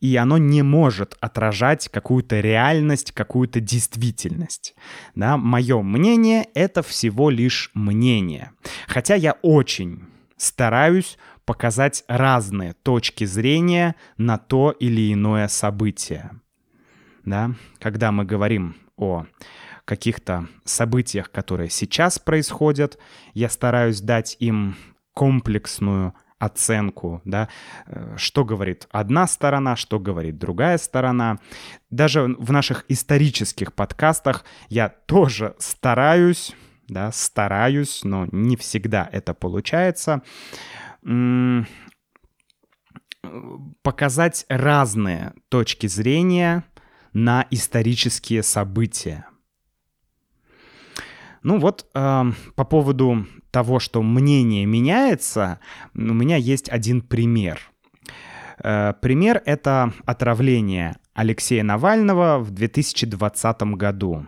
и 0.00 0.16
оно 0.16 0.38
не 0.38 0.62
может 0.62 1.16
отражать 1.20 1.88
какую-то 1.88 2.40
реальность, 2.40 3.12
какую-то 3.12 3.60
действительность. 3.60 4.74
Да? 5.14 5.36
Мое 5.36 5.80
мнение— 5.82 6.48
это 6.54 6.82
всего 6.82 7.30
лишь 7.30 7.70
мнение. 7.74 8.50
Хотя 8.88 9.14
я 9.14 9.32
очень 9.42 10.04
стараюсь 10.36 11.18
показать 11.44 12.04
разные 12.08 12.72
точки 12.72 13.24
зрения 13.24 13.96
на 14.16 14.38
то 14.38 14.70
или 14.70 15.12
иное 15.12 15.48
событие. 15.48 16.30
Да? 17.24 17.52
Когда 17.78 18.12
мы 18.12 18.24
говорим 18.24 18.76
о 18.96 19.26
каких-то 19.84 20.48
событиях, 20.64 21.30
которые 21.30 21.70
сейчас 21.70 22.18
происходят, 22.18 22.98
я 23.34 23.48
стараюсь 23.48 24.00
дать 24.00 24.36
им 24.40 24.76
комплексную 25.12 26.14
оценку, 26.38 27.22
да, 27.24 27.48
э, 27.86 28.14
что 28.16 28.44
говорит 28.44 28.86
одна 28.90 29.26
сторона, 29.26 29.76
что 29.76 29.98
говорит 29.98 30.38
другая 30.38 30.78
сторона. 30.78 31.38
Даже 31.90 32.36
в 32.38 32.52
наших 32.52 32.84
исторических 32.88 33.72
подкастах 33.72 34.44
я 34.68 34.88
тоже 34.88 35.54
стараюсь, 35.58 36.54
да, 36.88 37.12
стараюсь, 37.12 38.04
но 38.04 38.26
не 38.32 38.56
всегда 38.56 39.08
это 39.10 39.34
получается, 39.34 40.22
показать 43.82 44.46
разные 44.48 45.32
точки 45.48 45.86
зрения 45.86 46.64
на 47.12 47.46
исторические 47.50 48.42
события. 48.42 49.26
Ну 51.42 51.58
вот 51.58 51.86
э, 51.94 52.24
по 52.56 52.64
поводу 52.64 53.26
того, 53.50 53.78
что 53.78 54.02
мнение 54.02 54.64
меняется, 54.64 55.60
у 55.94 56.00
меня 56.00 56.36
есть 56.36 56.70
один 56.70 57.02
пример. 57.02 57.60
Э, 58.62 58.94
пример— 59.00 59.42
это 59.44 59.92
отравление 60.06 60.96
Алексея 61.12 61.62
Навального 61.62 62.38
в 62.38 62.50
2020 62.50 63.62
году. 63.76 64.26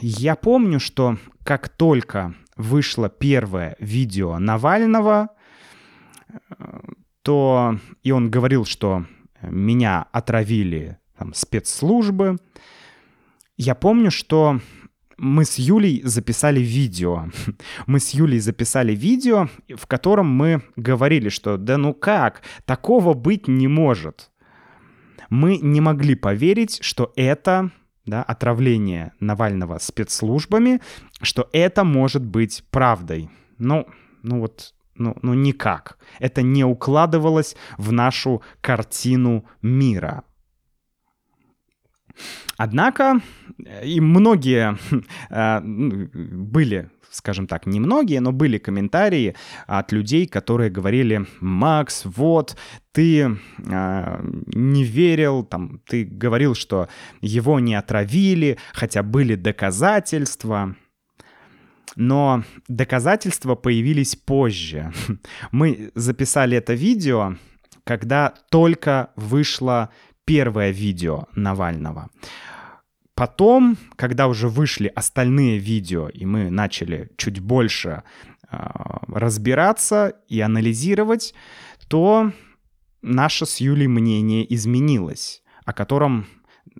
Я 0.00 0.36
помню, 0.36 0.80
что 0.80 1.18
как 1.44 1.68
только 1.68 2.34
вышло 2.56 3.08
первое 3.08 3.76
видео 3.78 4.38
Навального, 4.38 5.30
э, 6.28 6.80
то 7.22 7.78
и 8.02 8.10
он 8.10 8.30
говорил, 8.30 8.64
что 8.64 9.04
меня 9.42 10.06
отравили 10.12 10.98
там, 11.16 11.34
спецслужбы, 11.34 12.38
я 13.56 13.74
помню, 13.74 14.10
что 14.10 14.60
мы 15.16 15.44
с 15.44 15.58
Юлей 15.58 16.00
записали 16.04 16.60
видео. 16.60 17.28
Мы 17.86 17.98
с 17.98 18.10
Юлей 18.10 18.38
записали 18.38 18.94
видео, 18.94 19.48
в 19.76 19.88
котором 19.88 20.30
мы 20.30 20.62
говорили, 20.76 21.28
что 21.28 21.56
да 21.56 21.76
ну 21.76 21.92
как, 21.92 22.42
такого 22.64 23.14
быть 23.14 23.48
не 23.48 23.66
может. 23.66 24.30
Мы 25.28 25.58
не 25.58 25.80
могли 25.80 26.14
поверить, 26.14 26.78
что 26.82 27.12
это 27.16 27.72
да, 28.08 28.22
отравление 28.22 29.12
Навального 29.20 29.78
спецслужбами, 29.78 30.80
что 31.22 31.48
это 31.52 31.84
может 31.84 32.24
быть 32.24 32.64
правдой. 32.70 33.30
Ну, 33.58 33.86
ну 34.22 34.40
вот, 34.40 34.74
ну, 34.94 35.16
ну 35.22 35.34
никак. 35.34 35.98
Это 36.18 36.42
не 36.42 36.64
укладывалось 36.64 37.56
в 37.76 37.92
нашу 37.92 38.42
картину 38.60 39.44
мира. 39.62 40.24
Однако 42.56 43.20
и 43.84 44.00
многие 44.00 44.76
э, 45.30 45.60
были 45.60 46.90
скажем 47.10 47.46
так, 47.46 47.66
не 47.66 47.80
многие, 47.80 48.20
но 48.20 48.32
были 48.32 48.58
комментарии 48.58 49.34
от 49.66 49.92
людей, 49.92 50.26
которые 50.26 50.70
говорили, 50.70 51.26
Макс, 51.40 52.02
вот, 52.04 52.56
ты 52.92 53.20
э, 53.22 54.20
не 54.46 54.84
верил, 54.84 55.44
там, 55.44 55.80
ты 55.86 56.04
говорил, 56.04 56.54
что 56.54 56.88
его 57.20 57.60
не 57.60 57.74
отравили, 57.74 58.58
хотя 58.72 59.02
были 59.02 59.34
доказательства. 59.34 60.76
Но 61.96 62.44
доказательства 62.68 63.54
появились 63.54 64.14
позже. 64.14 64.92
Мы 65.52 65.90
записали 65.94 66.56
это 66.56 66.74
видео, 66.74 67.36
когда 67.84 68.34
только 68.50 69.10
вышло 69.16 69.90
первое 70.24 70.70
видео 70.70 71.26
Навального. 71.34 72.10
Потом, 73.18 73.76
когда 73.96 74.28
уже 74.28 74.48
вышли 74.48 74.86
остальные 74.86 75.58
видео, 75.58 76.08
и 76.08 76.24
мы 76.24 76.50
начали 76.50 77.10
чуть 77.16 77.40
больше 77.40 78.04
э, 78.48 78.56
разбираться 79.08 80.14
и 80.28 80.38
анализировать, 80.38 81.34
то 81.88 82.30
наше 83.02 83.44
с 83.44 83.56
Юлей 83.56 83.88
мнение 83.88 84.46
изменилось, 84.54 85.42
о 85.64 85.72
котором 85.72 86.28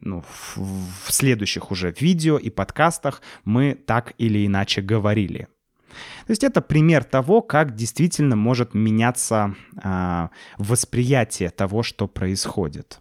ну, 0.00 0.22
в, 0.22 0.58
в 1.06 1.12
следующих 1.12 1.72
уже 1.72 1.92
видео 1.98 2.38
и 2.38 2.50
подкастах 2.50 3.20
мы 3.42 3.74
так 3.74 4.12
или 4.18 4.46
иначе 4.46 4.80
говорили. 4.80 5.48
То 5.88 6.30
есть 6.30 6.44
это 6.44 6.60
пример 6.60 7.02
того, 7.02 7.42
как 7.42 7.74
действительно 7.74 8.36
может 8.36 8.74
меняться 8.74 9.56
э, 9.82 10.28
восприятие 10.58 11.50
того, 11.50 11.82
что 11.82 12.06
происходит. 12.06 13.00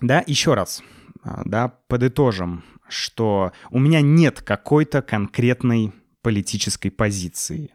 Да, 0.00 0.22
еще 0.26 0.54
раз, 0.54 0.82
а, 1.22 1.42
да, 1.44 1.74
подытожим, 1.88 2.64
что 2.88 3.52
у 3.70 3.78
меня 3.78 4.00
нет 4.00 4.42
какой-то 4.42 5.02
конкретной 5.02 5.92
политической 6.22 6.90
позиции. 6.90 7.70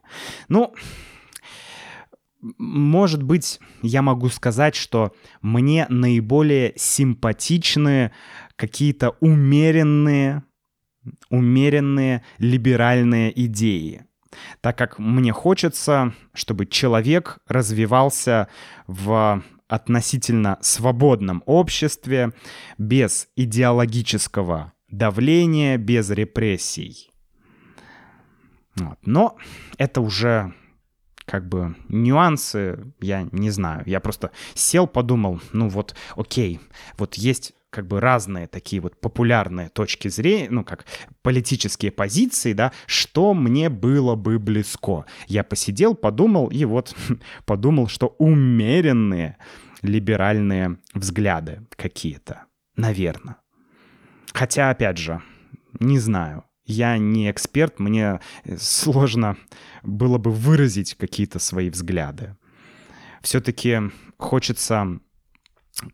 Ну, 0.47 0.73
может 2.57 3.23
быть, 3.23 3.59
я 3.81 4.01
могу 4.01 4.29
сказать, 4.29 4.75
что 4.75 5.13
мне 5.41 5.85
наиболее 5.89 6.73
симпатичны 6.75 8.11
какие-то 8.55 9.11
умеренные, 9.21 10.43
умеренные 11.29 12.23
либеральные 12.37 13.45
идеи. 13.45 14.05
Так 14.61 14.77
как 14.77 14.99
мне 14.99 15.31
хочется, 15.31 16.13
чтобы 16.33 16.65
человек 16.65 17.39
развивался 17.47 18.47
в 18.87 19.43
относительно 19.67 20.57
свободном 20.61 21.43
обществе, 21.45 22.33
без 22.77 23.27
идеологического 23.35 24.73
давления, 24.89 25.77
без 25.77 26.09
репрессий. 26.09 27.11
Вот. 28.75 28.97
Но 29.03 29.37
это 29.77 30.01
уже 30.01 30.53
как 31.25 31.47
бы 31.47 31.75
нюансы, 31.87 32.93
я 32.99 33.27
не 33.31 33.49
знаю. 33.49 33.83
Я 33.85 33.99
просто 33.99 34.31
сел, 34.53 34.87
подумал, 34.87 35.39
ну 35.51 35.69
вот, 35.69 35.95
окей, 36.15 36.59
вот 36.97 37.15
есть 37.15 37.53
как 37.73 37.87
бы 37.87 37.99
разные 37.99 38.47
такие 38.47 38.79
вот 38.81 39.01
популярные 39.01 39.69
точки 39.69 40.07
зрения, 40.07 40.47
ну 40.51 40.63
как 40.63 40.85
политические 41.23 41.91
позиции, 41.91 42.53
да, 42.53 42.71
что 42.85 43.33
мне 43.33 43.69
было 43.69 44.15
бы 44.15 44.37
близко. 44.37 45.05
Я 45.27 45.43
посидел, 45.43 45.95
подумал 45.95 46.49
и 46.49 46.65
вот 46.65 46.95
подумал, 47.45 47.87
что 47.87 48.15
умеренные 48.19 49.37
либеральные 49.81 50.77
взгляды 50.93 51.65
какие-то, 51.75 52.43
наверное. 52.75 53.37
Хотя, 54.33 54.69
опять 54.69 54.99
же, 54.99 55.21
не 55.79 55.97
знаю. 55.97 56.43
Я 56.65 56.97
не 56.97 57.29
эксперт, 57.29 57.79
мне 57.79 58.21
сложно 58.57 59.35
было 59.81 60.17
бы 60.19 60.31
выразить 60.31 60.93
какие-то 60.93 61.39
свои 61.39 61.69
взгляды. 61.69 62.37
Все-таки 63.21 63.79
хочется 64.17 64.99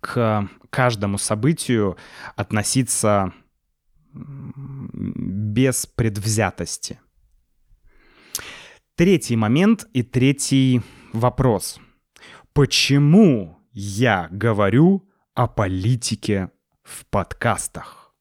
к 0.02 0.50
каждому 0.70 1.18
событию 1.18 1.98
относиться 2.36 3.34
без 4.14 5.86
предвзятости. 5.86 7.00
Третий 8.96 9.36
момент 9.36 9.88
и 9.94 10.04
третий 10.04 10.82
вопрос. 11.14 11.80
Почему 12.54 13.58
я 13.72 14.28
говорю 14.32 15.08
о 15.36 15.48
политике 15.48 16.52
в 16.84 17.06
подкастах? 17.06 18.14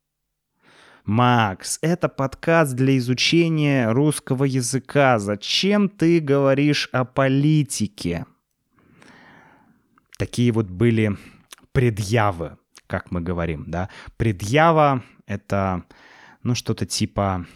Макс, 1.04 1.78
это 1.80 2.08
подкаст 2.10 2.74
для 2.74 2.98
изучения 2.98 3.90
русского 3.90 4.44
языка. 4.44 5.18
Зачем 5.18 5.88
ты 5.88 6.20
говоришь 6.20 6.90
о 6.92 7.06
политике? 7.06 8.26
Такие 10.18 10.52
вот 10.52 10.66
были 10.68 11.16
предъявы, 11.78 12.56
как 12.86 13.10
мы 13.10 13.20
говорим, 13.20 13.64
да. 13.68 13.88
Предъява— 14.16 15.02
это, 15.26 15.84
ну, 16.42 16.54
что-то 16.54 16.86
типа 16.86 17.46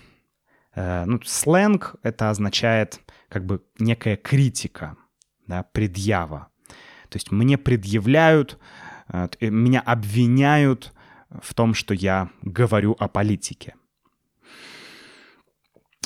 Э, 0.74 1.04
ну, 1.06 1.20
сленг— 1.24 1.96
это 2.02 2.30
означает 2.30 3.00
как 3.28 3.46
бы 3.46 3.62
некая 3.78 4.16
критика, 4.16 4.96
да, 5.46 5.62
предъява. 5.62 6.48
То 7.08 7.16
есть 7.16 7.30
мне 7.30 7.58
предъявляют, 7.58 8.58
э, 9.08 9.28
меня 9.40 9.80
обвиняют 9.80 10.92
в 11.42 11.54
том, 11.54 11.74
что 11.74 11.94
я 11.94 12.30
говорю 12.42 12.96
о 12.98 13.08
политике. 13.08 13.74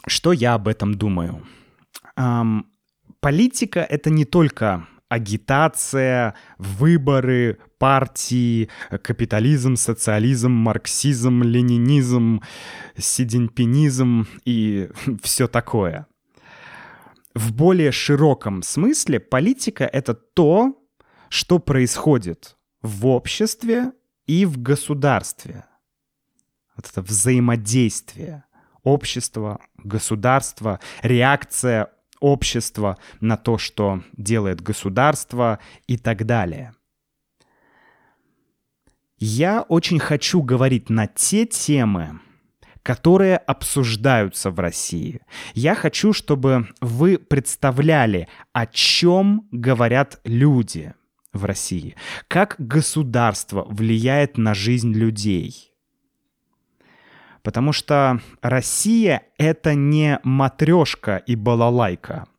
Что 0.07 0.33
я 0.33 0.55
об 0.55 0.69
этом 0.69 0.95
думаю? 0.95 1.45
Эм, 2.17 2.67
политика— 3.21 3.81
это 3.91 4.09
не 4.11 4.25
только 4.25 4.87
агитация, 5.09 6.35
выборы, 6.59 7.59
партии, 7.79 8.69
капитализм, 9.03 9.77
социализм, 9.77 10.51
марксизм, 10.51 11.43
ленинизм, 11.43 12.43
сидинпинизм 12.97 14.27
и 14.45 14.89
все 15.23 15.47
такое. 15.49 16.07
В 17.35 17.53
более 17.53 17.93
широком 17.93 18.63
смысле 18.63 19.21
политика— 19.21 19.85
это 19.93 20.15
то, 20.15 20.83
что 21.29 21.59
происходит 21.59 22.57
в 22.83 23.07
обществе 23.07 23.93
и 24.27 24.47
в 24.47 24.59
государстве. 24.59 25.65
Вот 26.77 26.87
это 26.91 27.03
взаимодействие 27.03 28.45
общества, 28.83 29.61
государства, 29.77 30.81
реакция 31.03 31.91
общества 32.21 32.99
на 33.21 33.37
то, 33.37 33.59
что 33.59 34.03
делает 34.17 34.61
государство 34.61 35.59
и 35.87 35.97
так 35.97 36.27
далее. 36.27 36.75
Я 39.19 39.63
очень 39.63 39.99
хочу 39.99 40.43
говорить 40.43 40.91
на 40.91 41.07
те 41.07 41.47
темы, 41.47 42.21
которые 42.83 43.39
обсуждаются 43.39 44.51
в 44.51 44.61
России. 44.61 45.21
Я 45.55 45.75
хочу, 45.75 46.13
чтобы 46.13 46.69
вы 46.81 47.19
представляли, 47.19 48.29
о 48.53 48.67
чем 48.67 49.49
говорят 49.51 50.21
люди 50.25 50.95
в 51.33 51.45
России, 51.45 51.97
как 52.29 52.57
государство 52.59 53.65
влияет 53.69 54.39
на 54.39 54.55
жизнь 54.55 54.93
людей. 54.93 55.73
Потому 57.47 57.73
что 57.73 58.21
Россия— 58.43 59.23
это 59.39 59.77
не 59.77 60.19
матрешка 60.25 61.19
и 61.29 61.37
балалайка— 61.37 62.27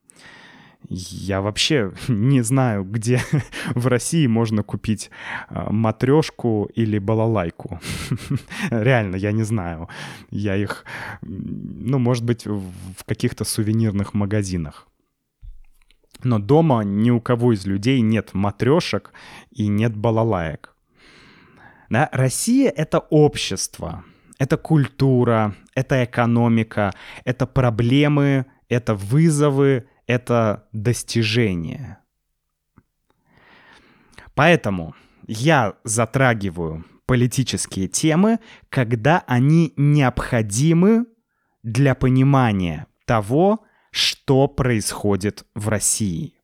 я 0.89 1.39
вообще 1.39 1.93
не 2.09 2.41
знаю, 2.41 2.83
где 2.83 3.21
в 3.75 3.87
России 3.87 4.27
можно 4.27 4.63
купить 4.63 5.09
а, 5.47 5.71
матрешку 5.71 6.69
или 6.75 6.99
балалайку. 6.99 7.79
Реально, 8.69 9.15
я 9.15 9.31
не 9.31 9.43
знаю. 9.43 9.87
Я 10.29 10.57
их, 10.57 10.83
ну, 11.21 11.99
может 11.99 12.25
быть, 12.25 12.45
в 12.45 13.05
каких-то 13.05 13.45
сувенирных 13.45 14.13
магазинах. 14.13 14.89
Но 16.21 16.37
дома 16.37 16.81
ни 16.83 17.11
у 17.11 17.21
кого 17.21 17.53
из 17.53 17.65
людей 17.65 18.01
нет 18.01 18.33
матрешек 18.33 19.13
и 19.51 19.67
нет 19.67 19.95
балалаек. 19.95 20.75
Да? 21.89 22.09
Россия— 22.11 22.69
это 22.75 22.99
общество, 22.99 24.03
это 24.39 24.57
культура, 24.57 25.55
это 25.75 26.03
экономика, 26.03 26.93
это 27.25 27.47
проблемы, 27.47 28.45
это 28.69 28.95
вызовы, 28.95 29.87
это 30.05 30.67
достижение. 30.71 31.97
Поэтому 34.35 34.95
я 35.25 35.75
затрагиваю 35.83 36.85
политические 37.05 37.87
темы, 37.87 38.39
когда 38.69 39.23
они 39.27 39.73
необходимы 39.75 41.05
для 41.63 41.95
понимания 41.95 42.87
того, 43.05 43.65
что 43.91 44.47
происходит 44.47 45.45
в 45.55 45.69
России. 45.69 46.35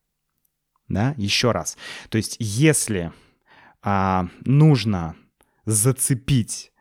Да, 0.88 1.13
еще 1.17 1.51
раз. 1.51 1.77
То 2.10 2.17
есть, 2.17 2.38
если 2.39 3.12
а, 3.82 4.27
нужно 4.45 5.15
зацепить 5.65 6.73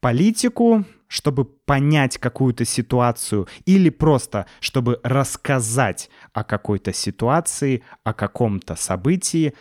политику, 0.00 0.84
чтобы 1.08 1.44
понять 1.44 2.18
какую-то 2.18 2.64
ситуацию 2.64 3.48
или 3.66 3.90
просто 3.90 4.46
чтобы 4.60 5.00
рассказать 5.02 6.10
о 6.32 6.44
какой-то 6.44 6.92
ситуации, 6.92 7.82
о 8.04 8.14
каком-то 8.14 8.76
событии, 8.76 9.54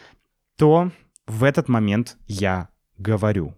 то 0.57 0.91
в 1.27 1.43
этот 1.43 1.69
момент 1.69 2.17
я 2.27 2.69
говорю. 2.97 3.55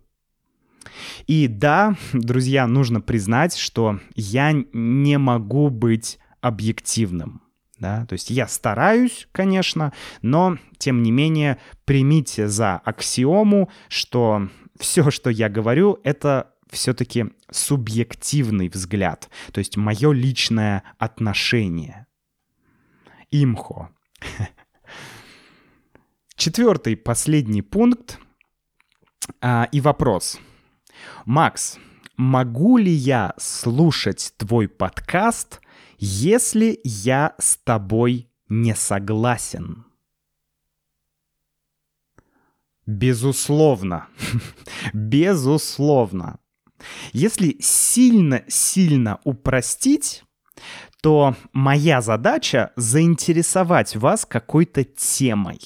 И 1.28 1.48
да, 1.48 1.96
друзья, 2.14 2.68
нужно 2.68 3.02
признать, 3.02 3.56
что 3.56 4.00
я 4.16 4.52
не 4.74 5.18
могу 5.18 5.70
быть 5.70 6.20
объективным. 6.42 7.42
Да? 7.78 8.06
То 8.06 8.14
есть 8.14 8.30
я 8.30 8.48
стараюсь, 8.48 9.28
конечно, 9.32 9.92
но 10.22 10.58
тем 10.78 11.02
не 11.02 11.12
менее 11.12 11.58
примите 11.86 12.48
за 12.48 12.76
аксиому, 12.78 13.70
что 13.90 14.50
все, 14.80 15.10
что 15.12 15.30
я 15.30 15.50
говорю, 15.50 16.00
это 16.04 16.51
все-таки 16.72 17.26
субъективный 17.52 18.70
взгляд, 18.70 19.30
то 19.52 19.60
есть 19.60 19.78
мое 19.78 20.12
личное 20.12 20.84
отношение. 20.98 22.08
Имхо. 23.30 23.90
Четвертый, 26.36 26.96
последний 26.96 27.62
пункт 27.62 28.20
а, 29.42 29.68
и 29.72 29.80
вопрос. 29.80 30.40
Макс, 31.26 31.78
могу 32.18 32.78
ли 32.78 32.92
я 32.92 33.34
слушать 33.38 34.34
твой 34.38 34.68
подкаст, 34.68 35.62
если 35.98 36.80
я 36.84 37.36
с 37.38 37.58
тобой 37.58 38.28
не 38.50 38.76
согласен? 38.76 39.86
Безусловно. 42.88 44.08
Безусловно. 44.94 46.40
Если 47.14 47.58
сильно-сильно 47.60 49.20
упростить, 49.24 50.24
то 51.02 51.36
моя 51.54 52.02
задача 52.02 52.72
заинтересовать 52.76 53.96
вас 53.96 54.26
какой-то 54.26 54.84
темой, 54.84 55.60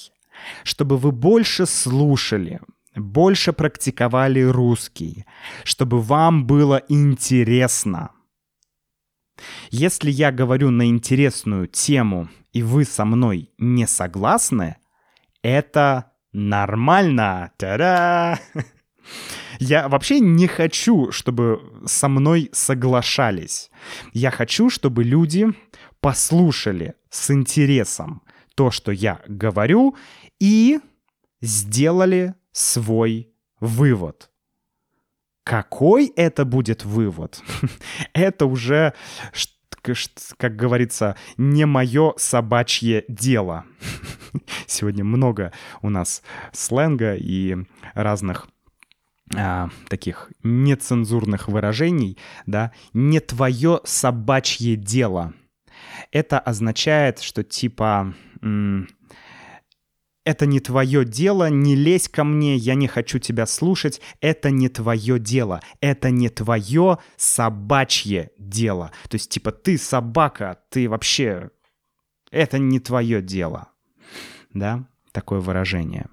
чтобы 0.63 0.97
вы 0.97 1.11
больше 1.11 1.65
слушали, 1.65 2.61
больше 2.95 3.51
практиковали 3.51 4.41
русский, 4.41 5.25
чтобы 5.63 6.01
вам 6.01 6.45
было 6.45 6.81
интересно. 6.87 8.11
Если 9.69 10.09
я 10.09 10.31
говорю 10.31 10.71
на 10.71 10.87
интересную 10.87 11.67
тему, 11.67 12.29
и 12.53 12.63
вы 12.63 12.85
со 12.85 13.03
мной 13.03 13.51
не 13.57 13.85
согласны, 13.85 14.77
это 15.41 16.13
нормально. 16.31 17.51
Та-да! 17.57 18.39
Я 19.59 19.87
вообще 19.87 20.19
не 20.19 20.47
хочу, 20.47 21.11
чтобы 21.11 21.61
со 21.85 22.07
мной 22.07 22.49
соглашались. 22.53 23.69
Я 24.13 24.31
хочу, 24.31 24.69
чтобы 24.69 25.03
люди 25.03 25.47
послушали 26.01 26.95
с 27.09 27.31
интересом 27.31 28.21
то, 28.55 28.71
что 28.71 28.91
я 28.91 29.21
говорю, 29.27 29.95
и 30.39 30.79
сделали 31.41 32.35
свой 32.51 33.29
вывод. 33.59 34.29
Какой 35.43 36.07
это 36.15 36.45
будет 36.45 36.85
вывод? 36.85 37.41
это 38.13 38.45
уже, 38.47 38.93
как 40.37 40.55
говорится, 40.55 41.15
не 41.37 41.65
мое 41.65 42.13
собачье 42.17 43.05
дело. 43.07 43.65
Сегодня 44.67 45.03
много 45.03 45.53
у 45.81 45.89
нас 45.89 46.23
сленга 46.51 47.15
и 47.15 47.57
разных 47.93 48.47
а, 49.33 49.69
таких 49.89 50.31
нецензурных 50.43 51.47
выражений, 51.47 52.17
да, 52.45 52.71
не 52.93 53.19
твое 53.19 53.81
собачье 53.83 54.75
дело. 54.75 55.33
Это 56.11 56.39
означает, 56.39 57.19
что 57.19 57.43
типа 57.43 58.13
это 60.25 60.47
не 60.47 60.59
твое 60.59 61.05
дело, 61.05 61.49
не 61.49 61.75
лезь 61.75 62.09
ко 62.09 62.23
мне, 62.23 62.55
я 62.55 62.73
не 62.73 62.87
хочу 62.87 63.19
тебя 63.19 63.45
слушать, 63.45 64.01
это 64.21 64.49
не 64.49 64.69
твое 64.69 65.19
дело, 65.19 65.61
это 65.81 66.09
не 66.09 66.29
твое 66.29 66.97
собачье 67.15 68.31
дело. 68.37 68.91
То 69.07 69.15
есть, 69.15 69.29
типа, 69.29 69.51
ты 69.51 69.77
собака, 69.77 70.59
ты 70.69 70.89
вообще... 70.89 71.51
Это 72.31 72.57
не 72.57 72.79
твое 72.79 73.21
дело. 73.21 73.69
Да, 74.51 74.87
такое 75.11 75.39
выражение. 75.39 76.07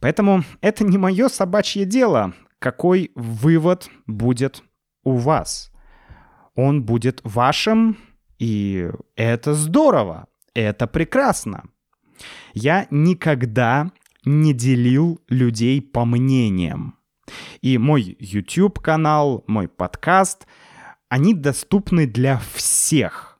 Поэтому 0.00 0.44
это 0.60 0.84
не 0.84 0.98
мое 0.98 1.28
собачье 1.28 1.84
дело, 1.84 2.34
какой 2.58 3.10
вывод 3.14 3.90
будет 4.06 4.62
у 5.04 5.16
вас. 5.16 5.70
Он 6.54 6.82
будет 6.82 7.20
вашим, 7.24 7.96
и 8.38 8.90
это 9.16 9.54
здорово, 9.54 10.26
это 10.54 10.86
прекрасно. 10.86 11.64
Я 12.54 12.86
никогда 12.90 13.90
не 14.24 14.52
делил 14.52 15.20
людей 15.28 15.80
по 15.80 16.04
мнениям. 16.04 16.96
И 17.60 17.78
мой 17.78 18.16
YouTube-канал, 18.18 19.44
мой 19.46 19.68
подкаст 19.68 20.46
они 21.08 21.34
доступны 21.34 22.06
для 22.06 22.40
всех, 22.54 23.38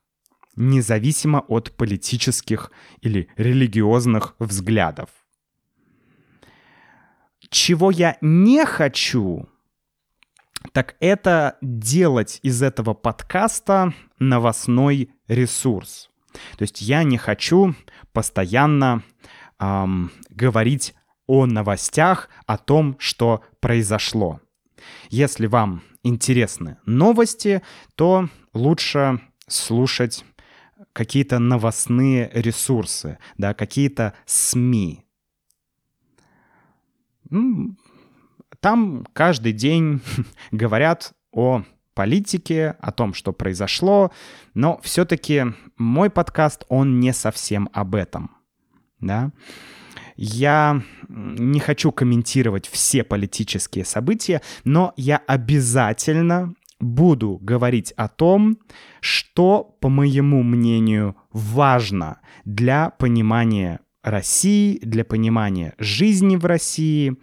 независимо 0.56 1.40
от 1.40 1.72
политических 1.76 2.70
или 3.00 3.28
религиозных 3.36 4.34
взглядов. 4.38 5.08
Чего 7.50 7.90
я 7.90 8.16
не 8.20 8.64
хочу, 8.64 9.48
так 10.72 10.96
это 11.00 11.58
делать 11.60 12.38
из 12.42 12.62
этого 12.62 12.94
подкаста 12.94 13.92
новостной 14.18 15.10
ресурс. 15.26 16.10
То 16.56 16.62
есть 16.62 16.80
я 16.80 17.02
не 17.02 17.18
хочу 17.18 17.74
постоянно 18.12 19.02
эм, 19.58 20.12
говорить 20.28 20.94
о 21.26 21.46
новостях, 21.46 22.28
о 22.46 22.56
том, 22.56 22.96
что 22.98 23.42
произошло. 23.58 24.40
Если 25.08 25.46
вам 25.46 25.82
интересны 26.02 26.78
новости, 26.86 27.62
то 27.96 28.28
лучше 28.54 29.20
слушать 29.48 30.24
какие-то 30.92 31.38
новостные 31.38 32.30
ресурсы, 32.32 33.18
да, 33.36 33.54
какие-то 33.54 34.14
СМИ. 34.26 35.04
Там 38.60 39.06
каждый 39.12 39.52
день 39.52 40.00
говорят 40.50 41.12
о 41.32 41.62
политике, 41.94 42.76
о 42.80 42.92
том, 42.92 43.14
что 43.14 43.32
произошло, 43.32 44.10
но 44.54 44.80
все-таки 44.82 45.44
мой 45.76 46.10
подкаст, 46.10 46.64
он 46.68 47.00
не 47.00 47.12
совсем 47.12 47.68
об 47.72 47.94
этом, 47.94 48.36
да. 49.00 49.32
Я 50.16 50.82
не 51.08 51.60
хочу 51.60 51.92
комментировать 51.92 52.68
все 52.68 53.04
политические 53.04 53.84
события, 53.84 54.42
но 54.64 54.92
я 54.96 55.16
обязательно 55.26 56.54
буду 56.78 57.38
говорить 57.40 57.92
о 57.92 58.08
том, 58.08 58.58
что, 59.00 59.76
по 59.80 59.88
моему 59.88 60.42
мнению, 60.42 61.16
важно 61.32 62.20
для 62.44 62.90
понимания 62.90 63.80
России, 64.02 64.78
для 64.78 65.04
понимания 65.04 65.74
жизни 65.78 66.36
в 66.36 66.44
России. 66.44 67.16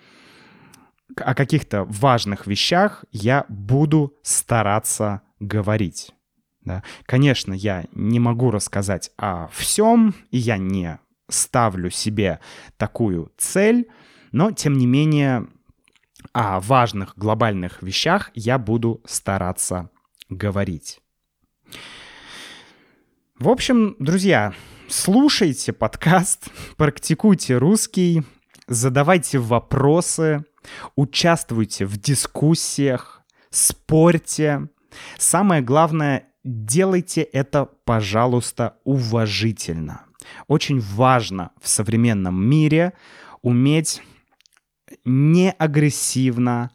О 1.16 1.34
каких-то 1.34 1.84
важных 1.86 2.48
вещах 2.48 3.06
я 3.12 3.46
буду 3.50 4.14
стараться 4.22 5.22
говорить. 5.40 6.14
Да. 6.62 6.84
Конечно, 7.06 7.54
я 7.54 7.86
не 7.94 8.20
могу 8.20 8.52
рассказать 8.52 9.12
о 9.18 9.48
всем, 9.48 10.14
и 10.32 10.38
я 10.38 10.58
не 10.58 11.00
ставлю 11.30 11.90
себе 11.90 12.40
такую 12.78 13.32
цель, 13.38 13.88
но 14.32 14.52
тем 14.52 14.78
не 14.78 14.86
менее 14.86 15.48
о 16.34 16.60
важных 16.60 17.18
глобальных 17.18 17.82
вещах 17.82 18.32
я 18.34 18.58
буду 18.58 19.02
стараться 19.06 19.90
говорить. 20.30 21.00
В 23.40 23.50
общем, 23.50 23.96
друзья, 24.00 24.54
слушайте 24.88 25.74
подкаст, 25.74 26.50
практикуйте 26.78 27.58
русский, 27.58 28.24
задавайте 28.68 29.40
вопросы, 29.40 30.46
участвуйте 30.96 31.86
в 31.86 31.98
дискуссиях, 31.98 33.22
спорьте. 33.50 34.70
Самое 35.18 35.62
главное, 35.62 36.28
делайте 36.44 37.22
это, 37.22 37.66
пожалуйста, 37.86 38.78
уважительно. 38.84 40.06
Очень 40.48 40.80
важно 40.80 41.52
в 41.62 41.68
современном 41.68 42.44
мире 42.44 42.94
уметь 43.42 44.02
не 45.06 45.52
агрессивно, 45.52 46.72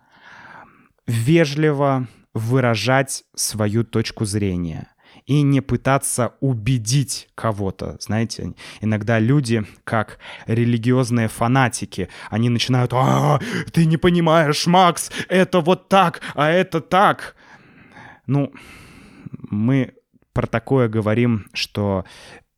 вежливо 1.07 2.09
выражать 2.35 3.25
свою 3.35 3.85
точку 3.85 4.25
зрения 4.25 4.92
и 5.27 5.43
не 5.43 5.61
пытаться 5.61 6.35
убедить 6.41 7.29
кого-то. 7.35 7.97
Знаете, 8.01 8.55
иногда 8.81 9.19
люди, 9.19 9.65
как 9.85 10.19
религиозные 10.47 11.29
фанатики, 11.29 12.09
они 12.31 12.49
начинают 12.49 12.93
«А, 12.93 13.41
ты 13.73 13.87
не 13.87 13.97
понимаешь, 13.97 14.67
Макс, 14.67 15.11
это 15.29 15.61
вот 15.61 15.89
так, 15.89 16.21
а 16.35 16.51
это 16.51 16.81
так». 16.81 17.37
Ну, 18.27 18.53
мы 19.51 19.95
про 20.33 20.47
такое 20.47 20.89
говорим, 20.89 21.47
что 21.53 22.05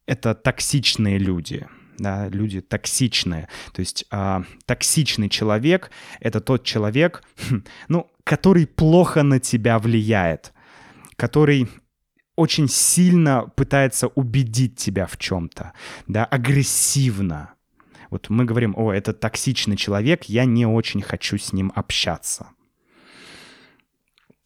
это 0.07 0.35
токсичные 0.35 1.19
люди. 1.19 1.67
Да, 1.99 2.29
люди 2.29 2.61
токсичные. 2.61 3.49
То 3.73 3.81
есть 3.81 4.05
э, 4.11 4.43
токсичный 4.67 5.29
человек— 5.29 5.91
это 6.21 6.41
тот 6.41 6.65
человек, 6.65 7.23
ну, 7.89 8.11
который 8.25 8.67
плохо 8.67 9.23
на 9.23 9.39
тебя 9.39 9.79
влияет, 9.79 10.53
который 11.17 11.69
очень 12.37 12.69
сильно 12.69 13.51
пытается 13.57 14.09
убедить 14.09 14.77
тебя 14.77 15.07
в 15.07 15.17
чем-то, 15.17 15.73
да, 16.07 16.25
агрессивно. 16.25 17.55
Вот 18.11 18.31
мы 18.31 18.45
говорим, 18.45 18.75
о, 18.77 18.93
это 18.93 19.13
токсичный 19.13 19.77
человек, 19.77 20.25
я 20.25 20.45
не 20.45 20.67
очень 20.67 21.03
хочу 21.03 21.39
с 21.39 21.53
ним 21.53 21.73
общаться. 21.75 22.49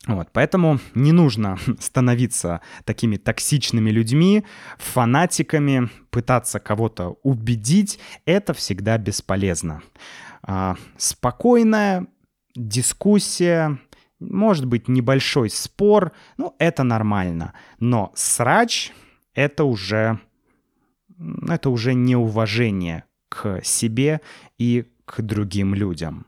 Вот, 0.07 0.29
поэтому 0.33 0.81
не 0.95 1.13
нужно 1.13 1.59
становиться 1.81 2.63
такими 2.85 3.17
токсичными 3.17 3.91
людьми, 3.91 4.45
фанатиками, 4.79 5.91
пытаться 6.11 6.61
кого-то 6.61 7.19
убедить. 7.23 7.99
Это 8.25 8.55
всегда 8.55 8.97
бесполезно. 8.97 9.83
А, 10.43 10.77
спокойная 10.97 12.07
дискуссия, 12.55 13.79
может 14.21 14.67
быть 14.67 14.89
небольшой 14.89 15.51
спор, 15.51 16.13
ну 16.37 16.55
это 16.59 16.83
нормально. 16.83 17.55
Но 17.79 18.13
срач— 18.15 18.93
это 19.35 19.65
уже, 19.65 20.19
это 21.49 21.71
уже 21.71 21.95
неуважение 21.95 23.05
к 23.29 23.63
себе 23.63 24.21
и 24.59 24.91
к 25.05 25.23
другим 25.23 25.75
людям. 25.75 26.27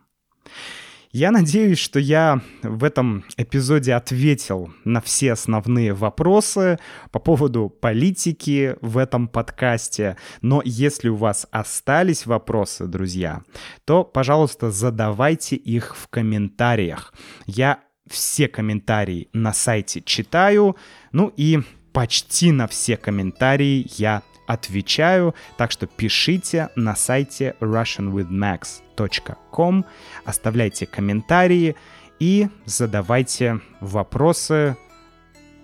Я 1.12 1.33
надеюсь, 1.33 1.79
что 1.79 1.99
я 1.99 2.40
в 2.62 2.85
этом 2.85 3.25
эпизоде 3.37 3.94
ответил 3.94 4.73
на 4.85 5.01
все 5.01 5.33
основные 5.33 5.92
вопросы 5.92 6.79
по 7.11 7.18
поводу 7.18 7.68
политики 7.68 8.77
в 8.81 8.96
этом 8.96 9.27
подкасте. 9.27 10.16
Но 10.40 10.62
если 10.64 11.09
у 11.09 11.16
вас 11.16 11.49
остались 11.51 12.27
вопросы, 12.27 12.87
друзья, 12.87 13.42
то, 13.85 14.05
пожалуйста, 14.05 14.70
задавайте 14.70 15.57
их 15.57 15.96
в 15.96 16.07
комментариях. 16.07 17.12
Я 17.44 17.81
все 18.09 18.46
комментарии 18.46 19.29
на 19.33 19.53
сайте 19.53 20.03
читаю, 20.03 20.77
ну 21.11 21.33
и 21.37 21.59
почти 21.92 22.53
на 22.53 22.68
все 22.68 22.96
комментарии 22.96 23.85
я 23.96 24.23
отвечаю, 24.53 25.35
так 25.57 25.71
что 25.71 25.87
пишите 25.87 26.71
на 26.75 26.97
сайте 26.97 27.55
russianwithmax.com, 27.61 29.85
оставляйте 30.25 30.87
комментарии 30.87 31.77
и 32.19 32.49
задавайте 32.65 33.61
вопросы 33.81 34.77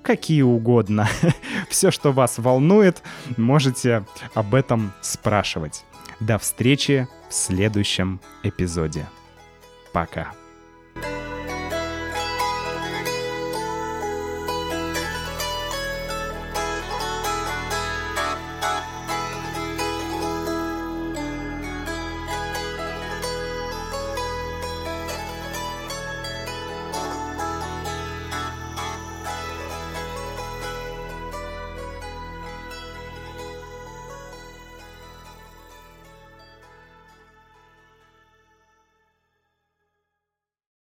какие 0.02 0.42
угодно. 0.42 1.08
Все, 1.68 1.90
что 1.90 2.12
вас 2.12 2.38
волнует, 2.38 3.02
можете 3.36 4.04
об 4.34 4.54
этом 4.54 4.92
спрашивать. 5.00 5.84
До 6.20 6.38
встречи 6.38 7.08
в 7.28 7.34
следующем 7.34 8.20
эпизоде. 8.44 9.08
Пока. 9.92 10.32